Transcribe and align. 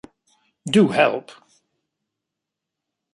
Do 0.65 0.87
help 0.87 1.29